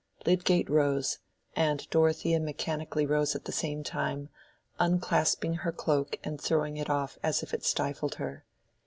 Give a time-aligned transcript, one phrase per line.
[0.25, 1.19] Lydgate rose,
[1.55, 4.29] and Dorothea mechanically rose at the same time,
[4.79, 8.43] unclasping her cloak and throwing it off as if it stifled her.